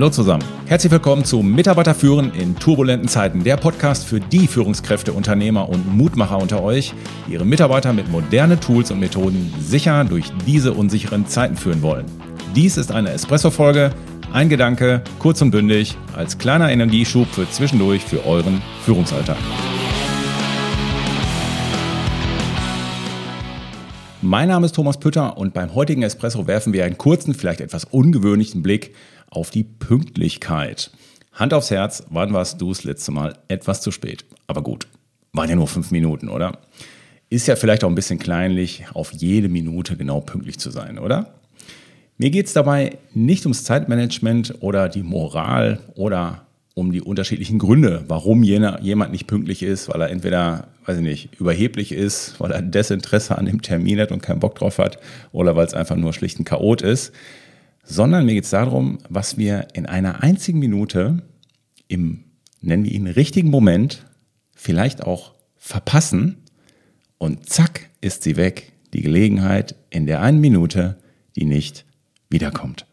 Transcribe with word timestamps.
Hallo 0.00 0.08
zusammen. 0.08 0.42
Herzlich 0.64 0.90
willkommen 0.90 1.26
zu 1.26 1.42
Mitarbeiter 1.42 1.94
führen 1.94 2.32
in 2.32 2.56
turbulenten 2.56 3.06
Zeiten, 3.06 3.44
der 3.44 3.58
Podcast 3.58 4.06
für 4.06 4.18
die 4.18 4.46
Führungskräfte, 4.46 5.12
Unternehmer 5.12 5.68
und 5.68 5.94
Mutmacher 5.94 6.38
unter 6.38 6.62
euch, 6.62 6.94
die 7.28 7.34
ihre 7.34 7.44
Mitarbeiter 7.44 7.92
mit 7.92 8.08
modernen 8.08 8.58
Tools 8.58 8.90
und 8.90 8.98
Methoden 8.98 9.52
sicher 9.60 10.02
durch 10.04 10.32
diese 10.46 10.72
unsicheren 10.72 11.26
Zeiten 11.26 11.54
führen 11.54 11.82
wollen. 11.82 12.06
Dies 12.56 12.78
ist 12.78 12.92
eine 12.92 13.10
Espresso-Folge, 13.10 13.90
ein 14.32 14.48
Gedanke, 14.48 15.02
kurz 15.18 15.42
und 15.42 15.50
bündig, 15.50 15.98
als 16.16 16.38
kleiner 16.38 16.72
Energieschub 16.72 17.28
für 17.28 17.46
zwischendurch 17.50 18.02
für 18.02 18.24
euren 18.24 18.62
Führungsalltag. 18.86 19.36
Mein 24.22 24.48
Name 24.48 24.66
ist 24.66 24.74
Thomas 24.74 25.00
Pütter 25.00 25.38
und 25.38 25.54
beim 25.54 25.74
heutigen 25.74 26.02
Espresso 26.02 26.46
werfen 26.46 26.74
wir 26.74 26.84
einen 26.84 26.98
kurzen, 26.98 27.32
vielleicht 27.32 27.62
etwas 27.62 27.86
ungewöhnlichen 27.86 28.62
Blick 28.62 28.94
auf 29.30 29.48
die 29.48 29.64
Pünktlichkeit. 29.64 30.90
Hand 31.32 31.54
aufs 31.54 31.70
Herz, 31.70 32.04
wann 32.10 32.34
warst 32.34 32.60
du 32.60 32.68
das 32.68 32.84
letzte 32.84 33.12
Mal 33.12 33.38
etwas 33.48 33.80
zu 33.80 33.90
spät? 33.90 34.26
Aber 34.46 34.62
gut, 34.62 34.88
waren 35.32 35.48
ja 35.48 35.56
nur 35.56 35.68
fünf 35.68 35.90
Minuten, 35.90 36.28
oder? 36.28 36.58
Ist 37.30 37.48
ja 37.48 37.56
vielleicht 37.56 37.82
auch 37.82 37.88
ein 37.88 37.94
bisschen 37.94 38.18
kleinlich, 38.18 38.84
auf 38.92 39.10
jede 39.12 39.48
Minute 39.48 39.96
genau 39.96 40.20
pünktlich 40.20 40.58
zu 40.58 40.70
sein, 40.70 40.98
oder? 40.98 41.32
Mir 42.18 42.28
geht 42.28 42.46
es 42.46 42.52
dabei 42.52 42.98
nicht 43.14 43.46
ums 43.46 43.64
Zeitmanagement 43.64 44.56
oder 44.60 44.90
die 44.90 45.02
Moral 45.02 45.80
oder 45.94 46.44
um 46.80 46.92
die 46.92 47.02
unterschiedlichen 47.02 47.58
Gründe, 47.58 48.04
warum 48.08 48.42
jener, 48.42 48.80
jemand 48.80 49.12
nicht 49.12 49.26
pünktlich 49.26 49.62
ist, 49.62 49.90
weil 49.90 50.00
er 50.00 50.10
entweder, 50.10 50.68
weiß 50.86 50.96
ich 50.96 51.02
nicht, 51.02 51.38
überheblich 51.38 51.92
ist, 51.92 52.40
weil 52.40 52.50
er 52.50 52.62
Desinteresse 52.62 53.36
an 53.36 53.44
dem 53.44 53.60
Termin 53.60 54.00
hat 54.00 54.12
und 54.12 54.22
keinen 54.22 54.40
Bock 54.40 54.54
drauf 54.54 54.78
hat 54.78 54.98
oder 55.30 55.54
weil 55.56 55.66
es 55.66 55.74
einfach 55.74 55.96
nur 55.96 56.14
schlicht 56.14 56.40
ein 56.40 56.44
Chaot 56.44 56.80
ist, 56.80 57.12
sondern 57.84 58.24
mir 58.24 58.32
geht 58.32 58.44
es 58.44 58.50
darum, 58.50 58.98
was 59.10 59.36
wir 59.36 59.68
in 59.74 59.84
einer 59.84 60.22
einzigen 60.22 60.58
Minute 60.58 61.22
im, 61.86 62.24
nennen 62.62 62.84
wir 62.84 62.92
ihn, 62.92 63.06
richtigen 63.06 63.50
Moment 63.50 64.06
vielleicht 64.54 65.02
auch 65.02 65.34
verpassen 65.56 66.38
und 67.18 67.46
zack 67.46 67.90
ist 68.00 68.22
sie 68.22 68.36
weg, 68.36 68.72
die 68.94 69.02
Gelegenheit 69.02 69.74
in 69.90 70.06
der 70.06 70.22
einen 70.22 70.40
Minute, 70.40 70.96
die 71.36 71.44
nicht 71.44 71.84
wiederkommt. 72.30 72.86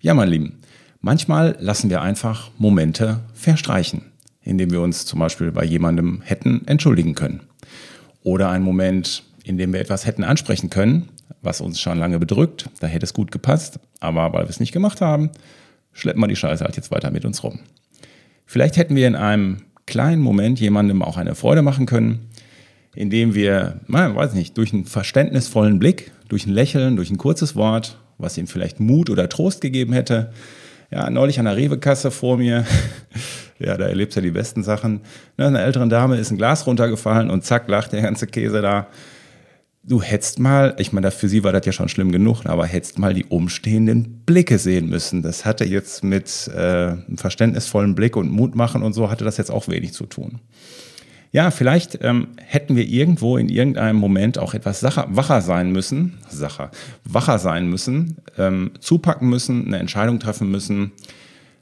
Ja, 0.00 0.14
mein 0.14 0.28
Lieben, 0.28 0.60
manchmal 1.00 1.56
lassen 1.58 1.88
wir 1.88 2.02
einfach 2.02 2.50
Momente 2.58 3.20
verstreichen, 3.32 4.12
indem 4.42 4.70
wir 4.70 4.82
uns 4.82 5.06
zum 5.06 5.20
Beispiel 5.20 5.52
bei 5.52 5.64
jemandem 5.64 6.20
hätten 6.22 6.62
entschuldigen 6.66 7.14
können. 7.14 7.40
Oder 8.22 8.50
einen 8.50 8.64
Moment, 8.64 9.24
in 9.44 9.56
dem 9.56 9.72
wir 9.72 9.80
etwas 9.80 10.06
hätten 10.06 10.22
ansprechen 10.22 10.68
können, 10.68 11.08
was 11.40 11.62
uns 11.62 11.80
schon 11.80 11.98
lange 11.98 12.18
bedrückt, 12.18 12.68
da 12.80 12.86
hätte 12.86 13.06
es 13.06 13.14
gut 13.14 13.30
gepasst, 13.30 13.80
aber 14.00 14.32
weil 14.34 14.44
wir 14.44 14.50
es 14.50 14.60
nicht 14.60 14.72
gemacht 14.72 15.00
haben, 15.00 15.30
schleppen 15.92 16.20
wir 16.20 16.28
die 16.28 16.36
Scheiße 16.36 16.62
halt 16.62 16.76
jetzt 16.76 16.90
weiter 16.90 17.10
mit 17.10 17.24
uns 17.24 17.42
rum. 17.42 17.60
Vielleicht 18.44 18.76
hätten 18.76 18.96
wir 18.96 19.06
in 19.06 19.16
einem 19.16 19.62
kleinen 19.86 20.20
Moment 20.20 20.60
jemandem 20.60 21.02
auch 21.02 21.16
eine 21.16 21.34
Freude 21.34 21.62
machen 21.62 21.86
können, 21.86 22.28
indem 22.98 23.32
wir, 23.32 23.78
man 23.86 24.16
weiß 24.16 24.34
nicht, 24.34 24.58
durch 24.58 24.72
einen 24.72 24.84
verständnisvollen 24.84 25.78
Blick, 25.78 26.10
durch 26.26 26.46
ein 26.46 26.52
Lächeln, 26.52 26.96
durch 26.96 27.10
ein 27.10 27.16
kurzes 27.16 27.54
Wort, 27.54 27.96
was 28.18 28.36
ihm 28.36 28.48
vielleicht 28.48 28.80
Mut 28.80 29.08
oder 29.08 29.28
Trost 29.28 29.60
gegeben 29.60 29.92
hätte. 29.92 30.32
Ja, 30.90 31.08
neulich 31.08 31.38
an 31.38 31.44
der 31.44 31.56
Rewe-Kasse 31.56 32.10
vor 32.10 32.38
mir, 32.38 32.66
ja, 33.60 33.76
da 33.76 33.86
erlebst 33.86 34.16
du 34.16 34.20
ja 34.20 34.24
die 34.24 34.32
besten 34.32 34.64
Sachen. 34.64 35.02
Ne, 35.36 35.46
einer 35.46 35.60
älteren 35.60 35.90
Dame 35.90 36.16
ist 36.16 36.32
ein 36.32 36.38
Glas 36.38 36.66
runtergefallen 36.66 37.30
und 37.30 37.44
zack, 37.44 37.68
lacht 37.68 37.92
der 37.92 38.02
ganze 38.02 38.26
Käse 38.26 38.62
da. 38.62 38.88
Du 39.84 40.02
hättest 40.02 40.40
mal, 40.40 40.74
ich 40.78 40.92
meine, 40.92 41.12
für 41.12 41.28
sie 41.28 41.44
war 41.44 41.52
das 41.52 41.66
ja 41.66 41.70
schon 41.70 41.88
schlimm 41.88 42.10
genug, 42.10 42.46
aber 42.46 42.66
hättest 42.66 42.98
mal 42.98 43.14
die 43.14 43.26
umstehenden 43.26 44.24
Blicke 44.26 44.58
sehen 44.58 44.88
müssen. 44.88 45.22
Das 45.22 45.44
hatte 45.44 45.64
jetzt 45.64 46.02
mit 46.02 46.50
äh, 46.52 46.58
einem 46.58 47.16
verständnisvollen 47.16 47.94
Blick 47.94 48.16
und 48.16 48.28
Mut 48.32 48.56
machen 48.56 48.82
und 48.82 48.92
so 48.92 49.08
hatte 49.08 49.24
das 49.24 49.36
jetzt 49.36 49.52
auch 49.52 49.68
wenig 49.68 49.92
zu 49.92 50.06
tun 50.06 50.40
ja, 51.30 51.50
vielleicht 51.50 51.98
ähm, 52.02 52.28
hätten 52.38 52.76
wir 52.76 52.86
irgendwo 52.86 53.36
in 53.36 53.48
irgendeinem 53.48 53.96
Moment 53.96 54.38
auch 54.38 54.54
etwas 54.54 54.80
Sache, 54.80 55.06
wacher 55.08 55.42
sein 55.42 55.70
müssen, 55.72 56.18
Sache, 56.28 56.70
wacher 57.04 57.38
sein 57.38 57.68
müssen, 57.68 58.16
ähm, 58.38 58.72
zupacken 58.80 59.28
müssen, 59.28 59.66
eine 59.66 59.78
Entscheidung 59.78 60.20
treffen 60.20 60.50
müssen. 60.50 60.92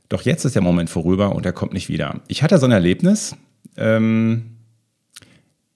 Doch 0.09 0.23
jetzt 0.23 0.45
ist 0.45 0.55
der 0.55 0.63
Moment 0.63 0.89
vorüber 0.89 1.35
und 1.35 1.45
er 1.45 1.53
kommt 1.53 1.73
nicht 1.73 1.89
wieder. 1.89 2.21
Ich 2.29 2.43
hatte 2.43 2.59
so 2.59 2.67
ein 2.67 2.73
Erlebnis. 2.73 3.37
Ähm, 3.77 4.57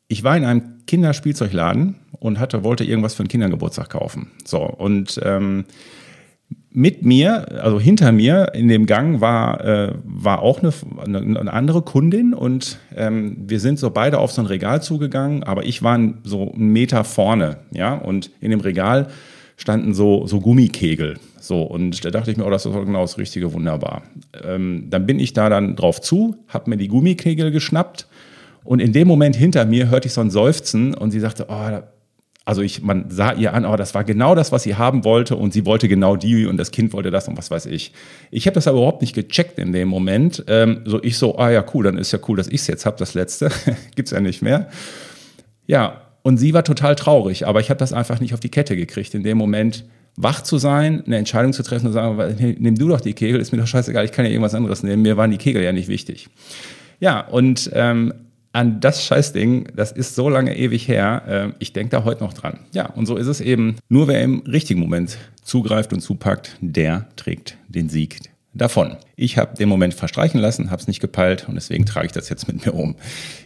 ich 0.06 0.22
war 0.22 0.36
in 0.36 0.44
einem 0.44 0.62
Kinderspielzeugladen 0.86 1.96
und 2.12 2.38
hatte, 2.38 2.62
wollte 2.62 2.84
irgendwas 2.84 3.14
für 3.14 3.20
einen 3.20 3.28
Kindergeburtstag 3.28 3.90
kaufen. 3.90 4.30
So, 4.44 4.60
und 4.60 5.20
ähm, 5.24 5.64
mit 6.72 7.04
mir, 7.04 7.62
also 7.62 7.80
hinter 7.80 8.12
mir 8.12 8.52
in 8.54 8.68
dem 8.68 8.86
Gang 8.86 9.20
war, 9.20 9.64
äh, 9.64 9.92
war 10.04 10.40
auch 10.42 10.60
eine, 10.60 10.72
eine, 11.04 11.52
andere 11.52 11.82
Kundin 11.82 12.32
und 12.32 12.78
ähm, 12.96 13.36
wir 13.46 13.58
sind 13.58 13.78
so 13.78 13.90
beide 13.90 14.18
auf 14.18 14.30
so 14.30 14.42
ein 14.42 14.46
Regal 14.46 14.80
zugegangen, 14.80 15.42
aber 15.42 15.64
ich 15.64 15.82
war 15.82 15.98
so 16.22 16.52
einen 16.52 16.72
Meter 16.72 17.02
vorne, 17.02 17.58
ja, 17.72 17.94
und 17.94 18.30
in 18.40 18.52
dem 18.52 18.60
Regal 18.60 19.08
standen 19.56 19.94
so, 19.94 20.26
so 20.26 20.40
Gummikegel. 20.40 21.18
So, 21.40 21.62
und 21.62 22.04
da 22.04 22.10
dachte 22.10 22.30
ich 22.30 22.36
mir, 22.36 22.46
oh, 22.46 22.50
das 22.50 22.66
ist 22.66 22.72
genau 22.72 23.00
das 23.00 23.18
Richtige, 23.18 23.52
wunderbar. 23.52 24.02
Ähm, 24.44 24.86
dann 24.90 25.06
bin 25.06 25.18
ich 25.18 25.32
da 25.32 25.48
dann 25.48 25.74
drauf 25.74 26.00
zu, 26.00 26.36
habe 26.48 26.70
mir 26.70 26.76
die 26.76 26.88
Gummikegel 26.88 27.50
geschnappt 27.50 28.06
und 28.62 28.80
in 28.80 28.92
dem 28.92 29.08
Moment 29.08 29.34
hinter 29.34 29.64
mir 29.64 29.90
hörte 29.90 30.06
ich 30.06 30.14
so 30.14 30.20
ein 30.20 30.30
Seufzen 30.30 30.94
und 30.94 31.10
sie 31.10 31.20
sagte, 31.20 31.46
oh, 31.48 31.80
also 32.50 32.62
ich, 32.62 32.82
man 32.82 33.04
sah 33.10 33.32
ihr 33.32 33.54
an, 33.54 33.64
oh, 33.64 33.76
das 33.76 33.94
war 33.94 34.02
genau 34.02 34.34
das, 34.34 34.50
was 34.50 34.64
sie 34.64 34.74
haben 34.74 35.04
wollte 35.04 35.36
und 35.36 35.52
sie 35.52 35.66
wollte 35.66 35.86
genau 35.86 36.16
die 36.16 36.46
und 36.46 36.56
das 36.56 36.72
Kind 36.72 36.92
wollte 36.92 37.12
das 37.12 37.28
und 37.28 37.38
was 37.38 37.48
weiß 37.48 37.66
ich. 37.66 37.92
Ich 38.32 38.46
habe 38.46 38.56
das 38.56 38.66
aber 38.66 38.78
überhaupt 38.78 39.02
nicht 39.02 39.14
gecheckt 39.14 39.56
in 39.60 39.72
dem 39.72 39.86
Moment. 39.86 40.42
Ähm, 40.48 40.80
so 40.84 41.00
ich 41.00 41.16
so, 41.16 41.38
ah 41.38 41.48
ja, 41.50 41.64
cool, 41.72 41.84
dann 41.84 41.96
ist 41.96 42.10
ja 42.10 42.18
cool, 42.26 42.36
dass 42.36 42.48
ich 42.48 42.62
es 42.62 42.66
jetzt 42.66 42.86
habe, 42.86 42.96
das 42.98 43.14
letzte. 43.14 43.52
Gibt's 43.94 44.10
ja 44.10 44.20
nicht 44.20 44.42
mehr. 44.42 44.68
Ja, 45.68 46.00
und 46.22 46.38
sie 46.38 46.52
war 46.52 46.64
total 46.64 46.96
traurig, 46.96 47.46
aber 47.46 47.60
ich 47.60 47.70
habe 47.70 47.78
das 47.78 47.92
einfach 47.92 48.18
nicht 48.18 48.34
auf 48.34 48.40
die 48.40 48.48
Kette 48.48 48.74
gekriegt, 48.74 49.14
in 49.14 49.22
dem 49.22 49.38
Moment 49.38 49.84
wach 50.16 50.42
zu 50.42 50.58
sein, 50.58 51.04
eine 51.06 51.18
Entscheidung 51.18 51.52
zu 51.52 51.62
treffen 51.62 51.86
und 51.86 51.92
zu 51.92 51.98
sagen, 51.98 52.56
nimm 52.58 52.76
du 52.76 52.88
doch 52.88 53.00
die 53.00 53.12
Kegel, 53.12 53.40
ist 53.40 53.52
mir 53.52 53.58
doch 53.58 53.68
scheißegal, 53.68 54.04
ich 54.04 54.10
kann 54.10 54.24
ja 54.24 54.32
irgendwas 54.32 54.56
anderes 54.56 54.82
nehmen. 54.82 55.02
Mir 55.02 55.16
waren 55.16 55.30
die 55.30 55.38
Kegel 55.38 55.62
ja 55.62 55.70
nicht 55.70 55.86
wichtig. 55.86 56.30
Ja, 56.98 57.20
und 57.20 57.70
ähm, 57.74 58.12
an 58.52 58.80
das 58.80 59.04
Scheißding, 59.04 59.68
das 59.76 59.92
ist 59.92 60.14
so 60.14 60.28
lange 60.28 60.56
ewig 60.56 60.88
her, 60.88 61.22
äh, 61.26 61.52
ich 61.58 61.72
denke 61.72 61.90
da 61.90 62.04
heute 62.04 62.24
noch 62.24 62.32
dran. 62.32 62.60
Ja, 62.72 62.86
und 62.86 63.06
so 63.06 63.16
ist 63.16 63.28
es 63.28 63.40
eben. 63.40 63.76
Nur 63.88 64.08
wer 64.08 64.22
im 64.22 64.40
richtigen 64.40 64.80
Moment 64.80 65.18
zugreift 65.42 65.92
und 65.92 66.00
zupackt, 66.00 66.56
der 66.60 67.08
trägt 67.16 67.56
den 67.68 67.88
Sieg 67.88 68.20
davon. 68.52 68.96
Ich 69.14 69.38
habe 69.38 69.56
den 69.56 69.68
Moment 69.68 69.94
verstreichen 69.94 70.40
lassen, 70.40 70.70
habe 70.70 70.80
es 70.80 70.88
nicht 70.88 71.00
gepeilt 71.00 71.46
und 71.48 71.54
deswegen 71.54 71.86
trage 71.86 72.06
ich 72.06 72.12
das 72.12 72.28
jetzt 72.28 72.48
mit 72.48 72.64
mir 72.64 72.74
um. 72.74 72.96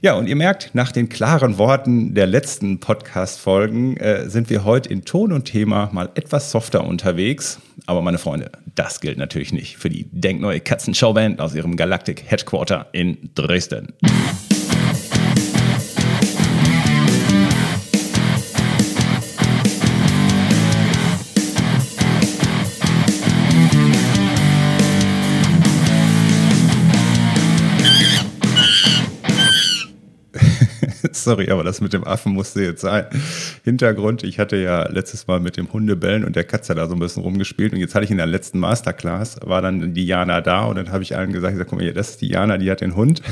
Ja, 0.01 0.15
und 0.15 0.27
ihr 0.27 0.37
merkt, 0.37 0.71
nach 0.75 0.93
den 0.93 1.09
klaren 1.09 1.59
Worten 1.59 2.15
der 2.15 2.27
letzten 2.27 2.81
Podcast-Folgen 2.81 3.97
äh, 3.99 4.31
sind 4.31 4.49
wir 4.49 4.65
heute 4.65 4.89
in 4.89 5.05
Ton 5.05 5.33
und 5.33 5.45
Thema 5.45 5.91
mal 5.93 6.11
etwas 6.15 6.51
softer 6.51 6.85
unterwegs. 6.85 7.61
Aber 7.87 8.01
meine 8.01 8.19
Freunde, 8.19 8.51
das 8.75 9.01
gilt 9.01 9.19
natürlich 9.19 9.53
nicht 9.53 9.77
für 9.77 9.91
die 9.91 10.05
denkneue 10.11 10.61
Katzenshowband 10.61 11.41
aus 11.41 11.55
ihrem 11.55 11.77
Galactic 11.77 12.23
Headquarter 12.27 12.87
in 12.93 13.31
Dresden. 13.35 13.93
Sorry, 31.25 31.51
aber 31.51 31.65
das 31.65 31.81
mit 31.81 31.95
dem 31.95 32.05
Affen 32.05 32.33
musste 32.35 32.63
jetzt 32.63 32.83
sein. 32.83 33.07
Hintergrund, 33.65 34.25
ich 34.25 34.39
hatte 34.39 34.57
ja 34.57 34.87
letztes 34.91 35.27
Mal 35.27 35.41
mit 35.41 35.57
dem 35.57 35.73
Hundebellen 35.73 36.23
und 36.23 36.37
der 36.37 36.45
Katze 36.45 36.75
da 36.75 36.87
so 36.87 36.95
ein 36.95 36.99
bisschen 36.99 37.23
rumgespielt 37.23 37.73
und 37.73 37.79
jetzt 37.79 37.95
hatte 37.95 38.05
ich 38.05 38.11
in 38.11 38.19
der 38.19 38.27
letzten 38.27 38.59
Masterclass, 38.59 39.39
war 39.43 39.63
dann 39.63 39.95
die 39.95 40.05
Jana 40.05 40.43
da 40.43 40.67
und 40.67 40.77
dann 40.77 40.93
habe 40.93 41.03
ich 41.03 41.17
allen 41.17 41.33
gesagt, 41.33 41.55
ich 41.55 41.59
sag, 41.59 41.69
guck 41.69 41.81
mal, 41.81 41.93
das 41.95 42.11
ist 42.11 42.21
die 42.21 42.29
Jana, 42.29 42.59
die 42.59 42.71
hat 42.71 42.83
den 42.83 42.95
Hund. 42.95 43.23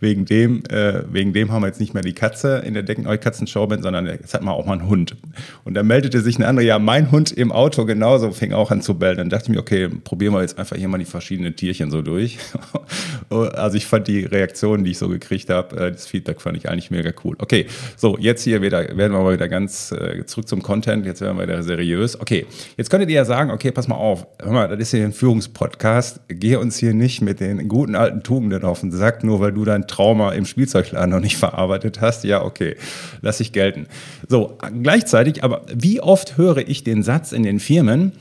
Wegen 0.00 0.24
dem, 0.24 0.62
äh, 0.70 1.02
wegen 1.12 1.32
dem 1.32 1.52
haben 1.52 1.62
wir 1.62 1.68
jetzt 1.68 1.80
nicht 1.80 1.94
mehr 1.94 2.02
die 2.02 2.12
Katze 2.12 2.62
in 2.64 2.74
der 2.74 2.82
Deckeneu 2.82 3.16
Katzen-Showband, 3.16 3.82
sondern 3.82 4.06
jetzt 4.06 4.34
hat 4.34 4.42
man 4.42 4.54
auch 4.54 4.66
mal 4.66 4.74
einen 4.74 4.88
Hund. 4.88 5.16
Und 5.64 5.74
dann 5.74 5.86
meldete 5.86 6.20
sich 6.20 6.36
eine 6.36 6.46
andere, 6.46 6.66
ja, 6.66 6.78
mein 6.78 7.10
Hund 7.10 7.32
im 7.32 7.52
Auto 7.52 7.84
genauso, 7.84 8.30
fing 8.32 8.52
auch 8.52 8.70
an 8.70 8.82
zu 8.82 8.98
bellen. 8.98 9.16
Dann 9.16 9.30
dachte 9.30 9.44
ich 9.44 9.54
mir, 9.54 9.60
okay, 9.60 9.88
probieren 9.88 10.32
wir 10.34 10.40
jetzt 10.40 10.58
einfach 10.58 10.76
hier 10.76 10.88
mal 10.88 10.98
die 10.98 11.04
verschiedenen 11.04 11.56
Tierchen 11.56 11.90
so 11.90 12.02
durch. 12.02 12.38
also 13.30 13.76
ich 13.76 13.86
fand 13.86 14.08
die 14.08 14.24
Reaktionen, 14.24 14.84
die 14.84 14.92
ich 14.92 14.98
so 14.98 15.08
gekriegt 15.08 15.50
habe, 15.50 15.76
äh, 15.76 15.92
das 15.92 16.06
Feedback 16.06 16.40
fand 16.40 16.56
ich 16.56 16.68
eigentlich 16.68 16.90
mega 16.90 17.12
cool. 17.24 17.36
Okay, 17.38 17.66
so, 17.96 18.16
jetzt 18.18 18.42
hier 18.42 18.62
wieder, 18.62 18.80
werden 18.96 19.12
wir 19.12 19.22
mal 19.22 19.34
wieder 19.34 19.48
ganz 19.48 19.92
äh, 19.92 20.24
zurück 20.26 20.48
zum 20.48 20.62
Content, 20.62 21.06
jetzt 21.06 21.20
werden 21.20 21.36
wir 21.36 21.44
wieder 21.44 21.62
seriös. 21.62 22.20
Okay, 22.20 22.46
jetzt 22.76 22.90
könntet 22.90 23.10
ihr 23.10 23.16
ja 23.16 23.24
sagen, 23.24 23.50
okay, 23.50 23.70
pass 23.70 23.88
mal 23.88 23.96
auf, 23.96 24.26
hör 24.42 24.52
mal, 24.52 24.68
das 24.68 24.78
ist 24.78 24.90
hier 24.90 25.04
ein 25.04 25.12
Führungspodcast, 25.12 26.20
geh 26.28 26.56
uns 26.56 26.78
hier 26.78 26.94
nicht 26.94 27.22
mit 27.22 27.40
den 27.40 27.68
guten 27.68 27.94
alten 27.94 28.22
Tugenden 28.22 28.64
auf 28.64 28.80
den 28.80 28.92
Sack, 28.92 29.24
nur 29.24 29.40
weil 29.40 29.52
du 29.52 29.64
dein 29.64 29.83
Trauma 29.86 30.32
im 30.32 30.44
Spielzeugladen 30.44 31.10
noch 31.10 31.20
nicht 31.20 31.36
verarbeitet 31.38 32.00
hast, 32.00 32.24
ja, 32.24 32.42
okay, 32.42 32.76
lass 33.20 33.40
ich 33.40 33.52
gelten. 33.52 33.86
So, 34.28 34.58
gleichzeitig, 34.82 35.44
aber 35.44 35.62
wie 35.72 36.00
oft 36.00 36.36
höre 36.36 36.68
ich 36.68 36.84
den 36.84 37.02
Satz 37.02 37.32
in 37.32 37.42
den 37.42 37.60
Firmen, 37.60 38.12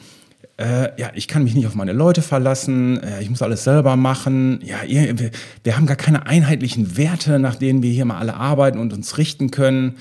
äh, 0.58 0.90
ja, 1.02 1.12
ich 1.16 1.28
kann 1.28 1.44
mich 1.44 1.56
nicht 1.56 1.66
auf 1.66 1.74
meine 1.74 1.94
Leute 1.94 2.22
verlassen, 2.22 3.02
äh, 3.02 3.22
ich 3.22 3.30
muss 3.30 3.42
alles 3.42 3.64
selber 3.64 3.96
machen. 3.96 4.60
Ja, 4.64 4.84
ihr, 4.84 5.18
wir, 5.18 5.32
wir 5.64 5.76
haben 5.76 5.88
gar 5.88 5.96
keine 5.96 6.28
einheitlichen 6.28 6.96
Werte, 6.96 7.40
nach 7.40 7.56
denen 7.56 7.82
wir 7.82 7.92
hier 7.92 8.06
mal 8.06 8.20
alle 8.20 8.36
arbeiten 8.36 8.78
und 8.78 8.94
uns 8.94 9.18
richten 9.18 9.50
können. 9.50 9.96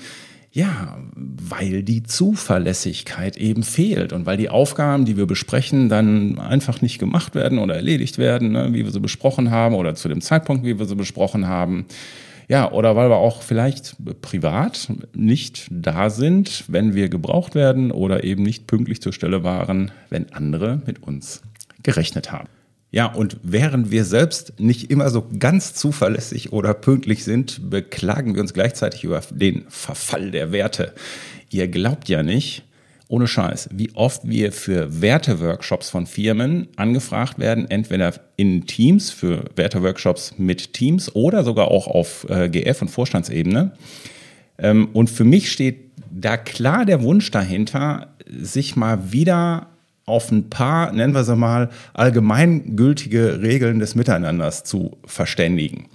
Ja, 0.55 0.99
weil 1.15 1.81
die 1.81 2.03
Zuverlässigkeit 2.03 3.37
eben 3.37 3.63
fehlt 3.63 4.13
und 4.13 4.27
weil 4.27 4.37
die 4.37 4.49
Aufgaben, 4.49 5.03
die 5.03 5.17
wir 5.17 5.25
besprechen, 5.25 5.89
dann 5.89 6.37
einfach 6.37 6.79
nicht 6.79 6.99
gemacht 6.99 7.33
werden 7.33 7.57
oder 7.57 7.75
erledigt 7.75 8.19
werden, 8.19 8.51
ne, 8.51 8.71
wie 8.71 8.83
wir 8.85 8.91
sie 8.91 8.99
besprochen 8.99 9.49
haben 9.49 9.73
oder 9.73 9.95
zu 9.95 10.09
dem 10.09 10.21
Zeitpunkt, 10.21 10.63
wie 10.63 10.77
wir 10.77 10.85
sie 10.85 10.95
besprochen 10.95 11.47
haben. 11.47 11.87
Ja, 12.47 12.71
oder 12.71 12.95
weil 12.95 13.09
wir 13.09 13.15
auch 13.15 13.41
vielleicht 13.41 13.95
privat 14.21 14.91
nicht 15.15 15.67
da 15.71 16.11
sind, 16.11 16.65
wenn 16.67 16.93
wir 16.93 17.09
gebraucht 17.09 17.55
werden 17.55 17.89
oder 17.89 18.23
eben 18.23 18.43
nicht 18.43 18.67
pünktlich 18.67 19.01
zur 19.01 19.11
Stelle 19.11 19.43
waren, 19.43 19.91
wenn 20.11 20.33
andere 20.33 20.83
mit 20.85 21.01
uns 21.01 21.41
gerechnet 21.81 22.31
haben. 22.31 22.49
Ja, 22.93 23.07
und 23.07 23.37
während 23.41 23.89
wir 23.89 24.05
selbst 24.05 24.59
nicht 24.59 24.91
immer 24.91 25.09
so 25.09 25.27
ganz 25.39 25.73
zuverlässig 25.73 26.53
oder 26.53 26.75
pünktlich 26.75 27.23
sind, 27.23 27.71
beklagen 27.71 28.35
wir 28.35 28.41
uns 28.43 28.53
gleichzeitig 28.53 29.03
über 29.03 29.19
den 29.31 29.65
Verfall 29.67 30.29
der 30.29 30.51
Werte. 30.51 30.93
Ihr 31.49 31.67
glaubt 31.69 32.07
ja 32.07 32.21
nicht, 32.21 32.65
ohne 33.07 33.25
Scheiß, 33.25 33.69
wie 33.73 33.89
oft 33.95 34.27
wir 34.29 34.51
für 34.51 35.01
Werteworkshops 35.01 35.89
von 35.89 36.05
Firmen 36.05 36.67
angefragt 36.75 37.39
werden, 37.39 37.67
entweder 37.67 38.13
in 38.35 38.67
Teams, 38.67 39.09
für 39.09 39.45
Werteworkshops 39.55 40.35
mit 40.37 40.73
Teams 40.73 41.15
oder 41.15 41.43
sogar 41.43 41.69
auch 41.69 41.87
auf 41.87 42.27
äh, 42.29 42.45
GF- 42.45 42.81
und 42.81 42.89
Vorstandsebene. 42.89 43.71
Ähm, 44.59 44.89
und 44.93 45.09
für 45.09 45.23
mich 45.23 45.51
steht 45.51 45.93
da 46.11 46.37
klar 46.37 46.85
der 46.85 47.01
Wunsch 47.01 47.31
dahinter, 47.31 48.13
sich 48.27 48.75
mal 48.75 49.11
wieder 49.11 49.72
auf 50.05 50.31
ein 50.31 50.49
paar, 50.49 50.91
nennen 50.91 51.13
wir 51.13 51.23
sie 51.23 51.35
mal, 51.35 51.69
allgemeingültige 51.93 53.41
Regeln 53.41 53.79
des 53.79 53.95
Miteinanders 53.95 54.63
zu 54.63 54.97
verständigen. 55.05 55.87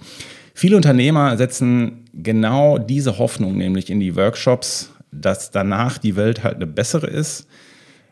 Viele 0.53 0.75
Unternehmer 0.75 1.37
setzen 1.37 2.05
genau 2.13 2.77
diese 2.77 3.17
Hoffnung 3.17 3.57
nämlich 3.57 3.89
in 3.89 3.99
die 3.99 4.15
Workshops 4.15 4.91
dass 5.11 5.51
danach 5.51 5.97
die 5.97 6.15
Welt 6.15 6.43
halt 6.43 6.55
eine 6.55 6.67
bessere 6.67 7.07
ist, 7.07 7.47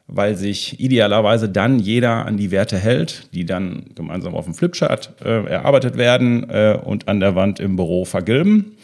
weil 0.07 0.35
sich 0.35 0.79
idealerweise 0.79 1.49
dann 1.49 1.79
jeder 1.79 2.25
an 2.25 2.37
die 2.37 2.51
Werte 2.51 2.77
hält, 2.77 3.33
die 3.33 3.45
dann 3.45 3.87
gemeinsam 3.93 4.35
auf 4.35 4.45
dem 4.45 4.53
Flipchart 4.53 5.13
äh, 5.23 5.45
erarbeitet 5.45 5.97
werden 5.97 6.49
äh, 6.49 6.79
und 6.81 7.07
an 7.07 7.19
der 7.19 7.35
Wand 7.35 7.59
im 7.59 7.75
Büro 7.75 8.05
vergilben, 8.05 8.77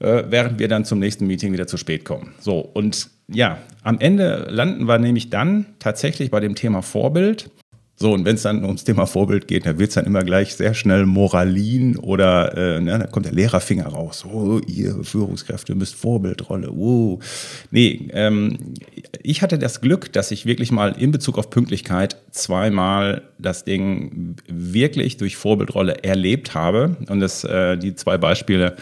äh, 0.00 0.24
während 0.28 0.58
wir 0.58 0.68
dann 0.68 0.84
zum 0.84 0.98
nächsten 0.98 1.26
Meeting 1.26 1.52
wieder 1.52 1.66
zu 1.66 1.78
spät 1.78 2.04
kommen. 2.04 2.34
So, 2.40 2.58
und 2.60 3.08
ja, 3.28 3.58
am 3.82 3.98
Ende 3.98 4.46
landen 4.50 4.86
wir 4.86 4.98
nämlich 4.98 5.30
dann 5.30 5.66
tatsächlich 5.78 6.30
bei 6.30 6.40
dem 6.40 6.54
Thema 6.54 6.82
Vorbild. 6.82 7.50
So, 7.98 8.12
und 8.12 8.26
wenn 8.26 8.34
es 8.34 8.42
dann 8.42 8.62
ums 8.62 8.84
Thema 8.84 9.06
Vorbild 9.06 9.48
geht, 9.48 9.64
dann 9.64 9.78
wird 9.78 9.88
es 9.88 9.94
dann 9.94 10.04
immer 10.04 10.22
gleich 10.22 10.54
sehr 10.54 10.74
schnell 10.74 11.06
Moralin 11.06 11.96
oder 11.96 12.76
äh, 12.76 12.80
ne, 12.80 12.98
da 12.98 13.06
kommt 13.06 13.24
der 13.24 13.32
Lehrerfinger 13.32 13.86
raus. 13.86 14.26
Oh, 14.30 14.60
ihr 14.66 15.02
Führungskräfte 15.02 15.74
müsst 15.74 15.94
Vorbildrolle. 15.94 16.70
Oh. 16.70 17.20
Nee, 17.70 18.10
ähm, 18.12 18.74
ich 19.22 19.40
hatte 19.40 19.58
das 19.58 19.80
Glück, 19.80 20.12
dass 20.12 20.30
ich 20.30 20.44
wirklich 20.44 20.70
mal 20.70 20.94
in 20.98 21.10
Bezug 21.10 21.38
auf 21.38 21.48
Pünktlichkeit 21.48 22.18
zweimal 22.32 23.22
das 23.38 23.64
Ding 23.64 24.36
wirklich 24.46 25.16
durch 25.16 25.36
Vorbildrolle 25.36 26.04
erlebt 26.04 26.54
habe. 26.54 26.98
Und 27.08 27.20
das, 27.20 27.44
äh, 27.44 27.78
die 27.78 27.94
zwei 27.94 28.18
Beispiele, 28.18 28.76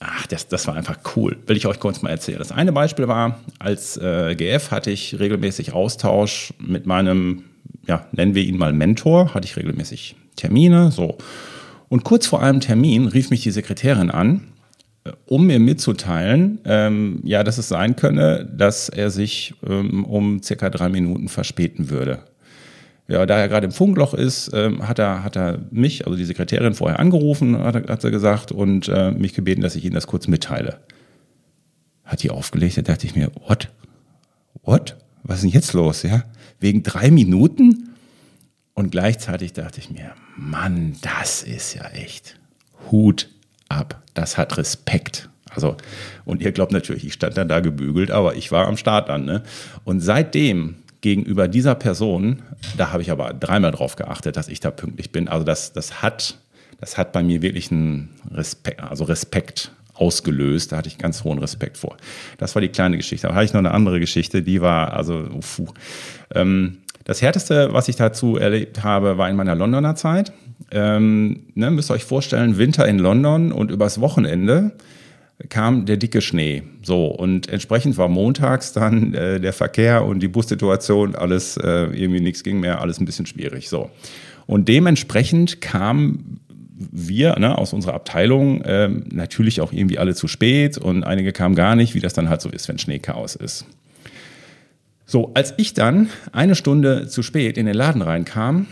Ach, 0.00 0.26
das, 0.28 0.46
das 0.46 0.66
war 0.66 0.76
einfach 0.76 0.98
cool. 1.16 1.36
Will 1.46 1.56
ich 1.56 1.66
euch 1.66 1.80
kurz 1.80 2.02
mal 2.02 2.10
erzählen. 2.10 2.38
Das 2.38 2.52
eine 2.52 2.72
Beispiel 2.72 3.08
war, 3.08 3.40
als 3.58 3.96
äh, 3.96 4.36
GF 4.36 4.70
hatte 4.70 4.90
ich 4.90 5.18
regelmäßig 5.18 5.72
Austausch 5.72 6.54
mit 6.58 6.86
meinem 6.86 7.44
ja, 7.88 8.06
nennen 8.12 8.34
wir 8.34 8.44
ihn 8.44 8.58
mal 8.58 8.72
Mentor, 8.72 9.34
hatte 9.34 9.46
ich 9.46 9.56
regelmäßig 9.56 10.14
Termine, 10.36 10.92
so. 10.92 11.18
Und 11.88 12.04
kurz 12.04 12.26
vor 12.26 12.42
einem 12.42 12.60
Termin 12.60 13.08
rief 13.08 13.30
mich 13.30 13.42
die 13.42 13.50
Sekretärin 13.50 14.10
an, 14.10 14.48
äh, 15.04 15.12
um 15.26 15.46
mir 15.46 15.58
mitzuteilen, 15.58 16.60
ähm, 16.64 17.20
ja, 17.24 17.42
dass 17.42 17.58
es 17.58 17.68
sein 17.68 17.96
könne, 17.96 18.44
dass 18.44 18.90
er 18.90 19.10
sich 19.10 19.54
ähm, 19.66 20.04
um 20.04 20.42
circa 20.42 20.70
drei 20.70 20.90
Minuten 20.90 21.28
verspäten 21.28 21.90
würde. 21.90 22.20
Ja, 23.08 23.24
da 23.24 23.38
er 23.38 23.48
gerade 23.48 23.66
im 23.66 23.72
Funkloch 23.72 24.14
ist, 24.14 24.50
ähm, 24.52 24.86
hat, 24.86 24.98
er, 24.98 25.24
hat 25.24 25.36
er 25.36 25.60
mich, 25.70 26.06
also 26.06 26.16
die 26.16 26.26
Sekretärin, 26.26 26.74
vorher 26.74 27.00
angerufen, 27.00 27.58
hat, 27.58 27.88
hat 27.88 28.02
sie 28.02 28.10
gesagt, 28.10 28.52
und 28.52 28.88
äh, 28.88 29.10
mich 29.10 29.32
gebeten, 29.32 29.62
dass 29.62 29.76
ich 29.76 29.84
Ihnen 29.84 29.94
das 29.94 30.06
kurz 30.06 30.28
mitteile. 30.28 30.80
Hat 32.04 32.22
die 32.22 32.30
aufgelegt, 32.30 32.76
da 32.76 32.82
dachte 32.82 33.06
ich 33.06 33.16
mir, 33.16 33.30
what? 33.46 33.70
What? 34.62 34.96
Was 35.22 35.36
ist 35.36 35.44
denn 35.44 35.50
jetzt 35.50 35.72
los, 35.72 36.02
ja? 36.02 36.24
wegen 36.60 36.82
drei 36.82 37.10
Minuten. 37.10 37.90
Und 38.74 38.90
gleichzeitig 38.90 39.52
dachte 39.52 39.80
ich 39.80 39.90
mir, 39.90 40.12
Mann, 40.36 40.96
das 41.00 41.42
ist 41.42 41.74
ja 41.74 41.84
echt 41.88 42.38
Hut 42.90 43.28
ab. 43.68 44.02
Das 44.14 44.38
hat 44.38 44.56
Respekt. 44.56 45.28
Also, 45.50 45.76
und 46.24 46.42
ihr 46.42 46.52
glaubt 46.52 46.72
natürlich, 46.72 47.04
ich 47.04 47.14
stand 47.14 47.36
dann 47.36 47.48
da 47.48 47.60
gebügelt, 47.60 48.10
aber 48.10 48.36
ich 48.36 48.52
war 48.52 48.66
am 48.66 48.76
Start 48.76 49.08
dann. 49.08 49.24
Ne? 49.24 49.42
Und 49.84 50.00
seitdem 50.00 50.76
gegenüber 51.00 51.48
dieser 51.48 51.74
Person, 51.74 52.42
da 52.76 52.92
habe 52.92 53.02
ich 53.02 53.10
aber 53.10 53.32
dreimal 53.32 53.70
drauf 53.70 53.96
geachtet, 53.96 54.36
dass 54.36 54.48
ich 54.48 54.60
da 54.60 54.70
pünktlich 54.70 55.12
bin. 55.12 55.28
Also 55.28 55.44
das, 55.44 55.72
das 55.72 56.02
hat, 56.02 56.38
das 56.80 56.98
hat 56.98 57.12
bei 57.12 57.22
mir 57.22 57.42
wirklich 57.42 57.70
einen 57.70 58.10
Respekt, 58.32 58.82
also 58.82 59.04
Respekt 59.04 59.72
ausgelöst. 59.94 60.72
Da 60.72 60.78
hatte 60.78 60.88
ich 60.88 60.98
ganz 60.98 61.24
hohen 61.24 61.38
Respekt 61.38 61.76
vor. 61.76 61.96
Das 62.38 62.54
war 62.54 62.62
die 62.62 62.68
kleine 62.68 62.96
Geschichte. 62.96 63.28
Aber 63.28 63.36
hatte 63.36 63.46
ich 63.46 63.52
noch 63.52 63.60
eine 63.60 63.72
andere 63.72 64.00
Geschichte, 64.00 64.42
die 64.42 64.60
war, 64.60 64.92
also, 64.92 65.28
puh. 65.56 65.68
Ähm, 66.34 66.78
das 67.04 67.22
Härteste, 67.22 67.72
was 67.72 67.88
ich 67.88 67.96
dazu 67.96 68.36
erlebt 68.36 68.82
habe, 68.82 69.16
war 69.16 69.30
in 69.30 69.36
meiner 69.36 69.54
Londoner 69.54 69.94
Zeit. 69.94 70.32
Ähm, 70.70 71.46
ne, 71.54 71.70
müsst 71.70 71.90
ihr 71.90 71.94
euch 71.94 72.04
vorstellen, 72.04 72.58
Winter 72.58 72.86
in 72.86 72.98
London 72.98 73.52
und 73.52 73.70
übers 73.70 74.00
Wochenende 74.00 74.72
kam 75.48 75.86
der 75.86 75.96
dicke 75.96 76.20
Schnee. 76.20 76.64
So, 76.82 77.06
und 77.06 77.48
entsprechend 77.48 77.96
war 77.96 78.08
montags 78.08 78.72
dann 78.72 79.14
äh, 79.14 79.40
der 79.40 79.52
Verkehr 79.52 80.04
und 80.04 80.20
die 80.20 80.28
Bussituation, 80.28 81.14
alles 81.14 81.56
äh, 81.56 81.84
irgendwie 81.84 82.20
nichts 82.20 82.42
ging 82.42 82.60
mehr, 82.60 82.80
alles 82.80 83.00
ein 83.00 83.04
bisschen 83.04 83.26
schwierig. 83.26 83.68
So. 83.68 83.90
Und 84.46 84.68
dementsprechend 84.68 85.60
kam 85.60 86.40
wir 86.78 87.38
ne, 87.38 87.58
aus 87.58 87.72
unserer 87.72 87.94
Abteilung 87.94 88.62
äh, 88.62 88.88
natürlich 88.88 89.60
auch 89.60 89.72
irgendwie 89.72 89.98
alle 89.98 90.14
zu 90.14 90.28
spät 90.28 90.78
und 90.78 91.04
einige 91.04 91.32
kamen 91.32 91.54
gar 91.54 91.76
nicht, 91.76 91.94
wie 91.94 92.00
das 92.00 92.14
dann 92.14 92.28
halt 92.28 92.40
so 92.40 92.48
ist, 92.48 92.68
wenn 92.68 92.78
Schneechaos 92.78 93.34
ist. 93.34 93.66
So, 95.06 95.32
als 95.34 95.54
ich 95.56 95.74
dann 95.74 96.08
eine 96.32 96.54
Stunde 96.54 97.08
zu 97.08 97.22
spät 97.22 97.56
in 97.56 97.66
den 97.66 97.74
Laden 97.74 98.02
reinkam, 98.02 98.66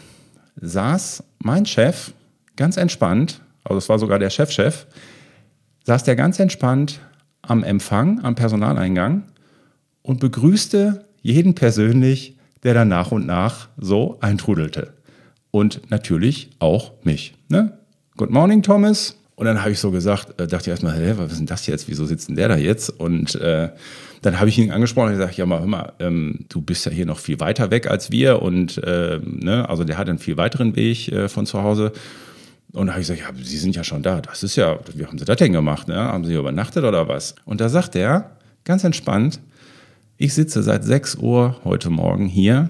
saß 0.61 1.25
mein 1.39 1.67
Chef 1.67 2.13
ganz 2.57 2.77
entspannt, 2.77 3.41
also 3.65 3.79
es 3.79 3.89
war 3.89 3.99
sogar 3.99 4.19
der 4.19 4.31
Chefchef, 4.31 4.87
saß 5.87 6.03
der 6.03 6.17
ganz 6.17 6.41
entspannt 6.41 7.01
am 7.43 7.63
Empfang, 7.63 8.23
am 8.25 8.35
Personaleingang 8.35 9.23
und 10.03 10.19
begrüßte 10.19 11.07
jeden 11.23 11.55
persönlich, 11.55 12.37
der 12.65 12.75
dann 12.75 12.89
nach 12.89 13.13
und 13.13 13.25
nach 13.25 13.69
so 13.77 14.19
eintrudelte. 14.21 14.95
Und 15.53 15.89
natürlich 15.91 16.51
auch 16.59 16.93
mich. 17.05 17.35
Ne? 17.49 17.79
Good 18.17 18.31
morning, 18.31 18.63
Thomas. 18.63 19.17
Und 19.37 19.47
dann 19.47 19.61
habe 19.61 19.71
ich 19.71 19.79
so 19.79 19.93
gesagt, 19.93 20.41
äh, 20.41 20.49
dachte 20.49 20.65
ich 20.65 20.69
erstmal, 20.69 20.99
hä, 20.99 21.15
was 21.19 21.33
ist 21.33 21.39
denn 21.39 21.47
das 21.47 21.67
jetzt? 21.67 21.89
Wieso 21.89 22.05
sitzt 22.05 22.29
denn 22.29 22.37
der 22.37 22.49
da 22.49 22.57
jetzt? 22.57 22.89
Und 22.89 23.37
äh, 23.37 23.69
dann 24.23 24.41
habe 24.41 24.49
ich 24.49 24.59
ihn 24.59 24.73
angesprochen 24.73 25.09
und 25.09 25.19
gesagt, 25.19 25.37
ja 25.37 25.47
mal, 25.47 25.61
hör 25.61 25.67
mal, 25.67 25.93
ähm, 26.01 26.47
du 26.49 26.63
bist 26.63 26.85
ja 26.87 26.91
hier 26.91 27.07
noch 27.07 27.19
viel 27.19 27.39
weiter 27.39 27.71
weg 27.71 27.89
als 27.89 28.11
wir 28.11 28.43
und 28.43 28.83
äh, 28.83 29.21
ne, 29.23 29.69
also 29.69 29.85
der 29.85 29.99
hat 29.99 30.09
einen 30.09 30.19
viel 30.19 30.37
weiteren 30.37 30.75
Weg 30.75 31.13
äh, 31.13 31.29
von 31.29 31.47
zu 31.47 31.63
Hause. 31.63 31.93
Und 32.77 32.89
da 32.89 32.93
habe 32.93 33.01
ich 33.01 33.09
gesagt, 33.09 33.27
ja, 33.27 33.43
Sie 33.43 33.57
sind 33.57 33.75
ja 33.75 33.83
schon 33.83 34.03
da. 34.03 34.21
Das 34.21 34.43
ist 34.43 34.55
ja, 34.57 34.79
wie 34.95 35.07
haben 35.07 35.19
Sie 35.19 35.25
das 35.25 35.39
denn 35.39 35.53
gemacht? 35.53 35.89
Ne? 35.89 35.97
Haben 35.97 36.27
Sie 36.27 36.35
übernachtet 36.35 36.85
oder 36.85 37.09
was? 37.09 37.35
Und 37.47 37.63
da 37.63 37.71
sagt 37.71 37.97
er, 37.97 38.33
ganz 38.65 38.85
entspannt, 38.85 39.41
ich 40.19 40.35
sitze 40.35 40.63
seit 40.63 40.85
6 40.85 41.17
Uhr 41.17 41.57
heute 41.65 41.89
Morgen 41.89 42.27
hier 42.27 42.69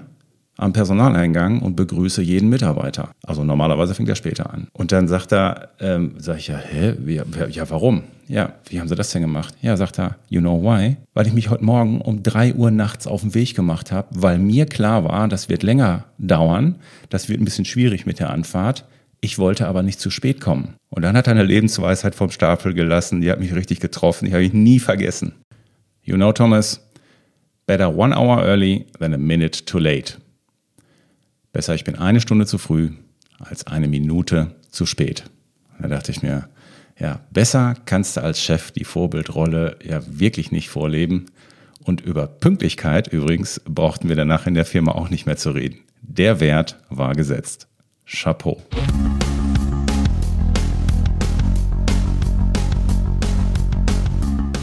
am 0.55 0.71
Personaleingang 0.71 1.61
und 1.61 1.75
begrüße 1.75 2.21
jeden 2.21 2.47
Mitarbeiter. 2.47 3.11
Also 3.25 3.43
normalerweise 3.43 3.93
fängt 3.95 4.07
er 4.07 4.15
später 4.15 4.53
an. 4.53 4.69
Und 4.71 4.93
dann 4.93 5.09
sagt 5.09 5.33
er, 5.33 5.69
ähm, 5.81 6.15
sag 6.17 6.37
ich 6.37 6.47
ja, 6.47 6.57
hä, 6.57 6.95
wie, 6.99 7.21
ja, 7.49 7.69
warum? 7.69 8.03
Ja, 8.29 8.53
wie 8.69 8.79
haben 8.79 8.87
Sie 8.87 8.95
das 8.95 9.11
denn 9.11 9.21
gemacht? 9.21 9.55
Ja, 9.61 9.75
sagt 9.75 9.99
er, 9.99 10.15
you 10.29 10.39
know 10.39 10.63
why? 10.63 10.95
Weil 11.13 11.27
ich 11.27 11.33
mich 11.33 11.49
heute 11.49 11.65
Morgen 11.65 11.99
um 11.99 12.23
drei 12.23 12.53
Uhr 12.53 12.71
nachts 12.71 13.07
auf 13.07 13.21
den 13.21 13.35
Weg 13.35 13.55
gemacht 13.55 13.91
habe, 13.91 14.07
weil 14.11 14.39
mir 14.39 14.67
klar 14.67 15.03
war, 15.03 15.27
das 15.27 15.49
wird 15.49 15.63
länger 15.63 16.05
dauern, 16.17 16.75
das 17.09 17.27
wird 17.27 17.41
ein 17.41 17.45
bisschen 17.45 17.65
schwierig 17.65 18.05
mit 18.05 18.19
der 18.19 18.29
Anfahrt. 18.29 18.85
Ich 19.21 19.39
wollte 19.39 19.67
aber 19.67 19.83
nicht 19.83 19.99
zu 19.99 20.09
spät 20.09 20.41
kommen. 20.41 20.75
Und 20.89 21.01
dann 21.01 21.17
hat 21.17 21.27
er 21.27 21.31
eine 21.31 21.43
Lebensweisheit 21.43 22.15
vom 22.15 22.31
Stapel 22.31 22.73
gelassen, 22.73 23.21
die 23.21 23.31
hat 23.31 23.39
mich 23.39 23.55
richtig 23.55 23.79
getroffen, 23.79 24.25
die 24.25 24.33
habe 24.33 24.43
ich 24.43 24.53
nie 24.53 24.79
vergessen. 24.79 25.33
You 26.03 26.15
know, 26.15 26.31
Thomas, 26.31 26.87
better 27.65 27.95
one 27.95 28.15
hour 28.15 28.45
early 28.45 28.85
than 28.99 29.13
a 29.13 29.17
minute 29.17 29.65
too 29.65 29.79
late. 29.79 30.13
Besser, 31.51 31.75
ich 31.75 31.83
bin 31.83 31.95
eine 31.95 32.21
Stunde 32.21 32.45
zu 32.45 32.57
früh 32.57 32.91
als 33.39 33.67
eine 33.67 33.87
Minute 33.87 34.55
zu 34.69 34.85
spät. 34.85 35.23
Da 35.79 35.87
dachte 35.87 36.11
ich 36.11 36.21
mir, 36.21 36.49
Ja, 36.99 37.21
besser 37.31 37.75
kannst 37.85 38.17
du 38.17 38.23
als 38.23 38.41
Chef 38.41 38.71
die 38.71 38.83
Vorbildrolle 38.83 39.77
ja 39.83 40.01
wirklich 40.07 40.51
nicht 40.51 40.69
vorleben. 40.69 41.27
Und 41.83 42.01
über 42.01 42.27
Pünktlichkeit 42.27 43.07
übrigens 43.07 43.61
brauchten 43.65 44.09
wir 44.09 44.15
danach 44.15 44.47
in 44.47 44.55
der 44.55 44.65
Firma 44.65 44.93
auch 44.93 45.09
nicht 45.09 45.25
mehr 45.25 45.37
zu 45.37 45.51
reden. 45.51 45.79
Der 46.01 46.39
Wert 46.39 46.77
war 46.89 47.13
gesetzt. 47.13 47.66
Chapeau. 48.07 48.57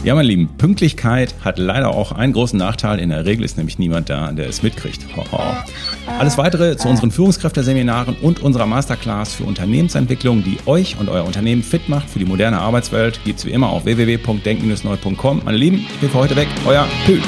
Ja, 0.03 0.13
meine 0.13 0.27
Lieben, 0.27 0.49
Pünktlichkeit 0.57 1.33
hat 1.43 1.57
leider 1.57 1.89
auch 1.89 2.11
einen 2.11 2.33
großen 2.33 2.59
Nachteil. 2.59 2.99
In 2.99 3.09
der 3.09 3.25
Regel 3.25 3.43
ist 3.43 3.57
nämlich 3.57 3.79
niemand 3.79 4.09
da, 4.09 4.31
der 4.31 4.47
es 4.47 4.61
mitkriegt. 4.61 5.05
Alles 6.19 6.37
weitere 6.37 6.77
zu 6.77 6.87
unseren 6.87 7.09
Führungskräfteseminaren 7.09 8.15
und 8.21 8.43
unserer 8.43 8.67
Masterclass 8.67 9.33
für 9.33 9.45
Unternehmensentwicklung, 9.45 10.43
die 10.43 10.59
euch 10.67 10.97
und 10.99 11.09
euer 11.09 11.25
Unternehmen 11.25 11.63
fit 11.63 11.89
macht 11.89 12.07
für 12.07 12.19
die 12.19 12.25
moderne 12.25 12.59
Arbeitswelt, 12.59 13.19
gibt 13.25 13.39
es 13.39 13.45
wie 13.45 13.51
immer 13.51 13.69
auf 13.69 13.85
www.denk-neu.com. 13.85 15.41
Meine 15.43 15.57
Lieben, 15.57 15.77
ich 15.77 15.99
bin 15.99 16.09
für 16.09 16.19
heute 16.19 16.35
weg. 16.35 16.49
Euer 16.67 16.87
Pü. 17.07 17.19